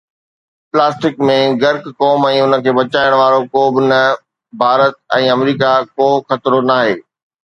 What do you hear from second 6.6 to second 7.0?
ناهي.